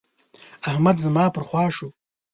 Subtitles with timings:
[0.69, 1.87] احمد زما پر خوا شو.